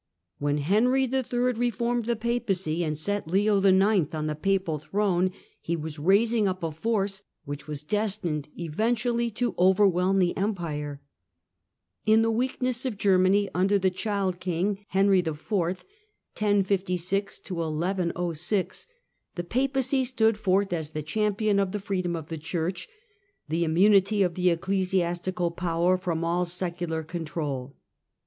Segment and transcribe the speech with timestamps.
[0.39, 1.53] When Henry III.
[1.53, 4.15] reformed the Papacy, and set Leo IX.
[4.15, 5.29] on the papal throne,
[5.61, 11.01] he was raising up a force which was destined eventually to over whelm the Empire.
[12.07, 15.25] In the weakness of Germany under the child king Henry IV.,
[16.33, 16.95] the
[19.47, 22.89] Papacy stood forth as the champion of the" freedom of the Church,"
[23.47, 27.73] the immunity of the ecclesiastical power from all secular con trol.